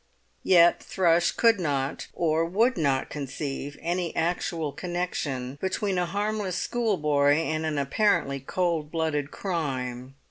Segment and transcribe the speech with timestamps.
[0.41, 7.35] Yet Thrush could not or would not conceive any actual connection between a harmless schoolboy
[7.35, 10.15] and an apparently cold blooded crime.